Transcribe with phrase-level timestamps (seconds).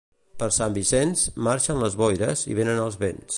[0.43, 3.29] Per Sant Vicenç, marxen les boires i venen els vents.